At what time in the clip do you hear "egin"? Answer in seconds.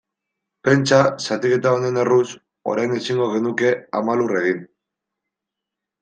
4.41-4.65